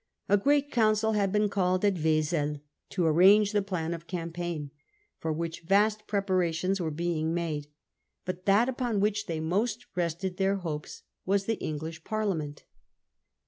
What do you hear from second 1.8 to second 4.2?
at Wesel to arrange the plan of